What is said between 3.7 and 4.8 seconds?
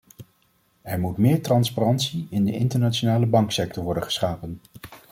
worden geschapen.